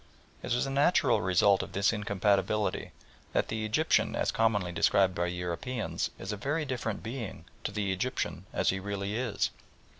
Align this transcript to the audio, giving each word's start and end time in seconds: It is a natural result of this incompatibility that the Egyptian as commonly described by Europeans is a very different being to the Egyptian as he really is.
It 0.41 0.51
is 0.55 0.65
a 0.65 0.71
natural 0.71 1.21
result 1.21 1.61
of 1.61 1.73
this 1.73 1.93
incompatibility 1.93 2.89
that 3.33 3.49
the 3.49 3.63
Egyptian 3.63 4.15
as 4.15 4.31
commonly 4.31 4.71
described 4.71 5.13
by 5.13 5.27
Europeans 5.27 6.09
is 6.17 6.31
a 6.31 6.37
very 6.37 6.65
different 6.65 7.03
being 7.03 7.45
to 7.63 7.71
the 7.71 7.91
Egyptian 7.91 8.47
as 8.51 8.71
he 8.71 8.79
really 8.79 9.15
is. 9.15 9.51